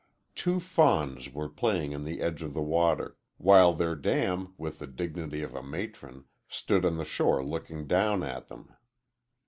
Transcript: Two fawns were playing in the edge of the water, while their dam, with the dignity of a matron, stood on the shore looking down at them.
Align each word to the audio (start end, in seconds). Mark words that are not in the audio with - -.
Two 0.33 0.59
fawns 0.59 1.31
were 1.31 1.47
playing 1.47 1.91
in 1.91 2.05
the 2.05 2.21
edge 2.21 2.41
of 2.41 2.55
the 2.55 2.61
water, 2.63 3.17
while 3.37 3.71
their 3.71 3.93
dam, 3.95 4.55
with 4.57 4.79
the 4.79 4.87
dignity 4.87 5.43
of 5.43 5.53
a 5.53 5.61
matron, 5.61 6.25
stood 6.47 6.85
on 6.85 6.97
the 6.97 7.05
shore 7.05 7.45
looking 7.45 7.85
down 7.85 8.23
at 8.23 8.47
them. 8.47 8.73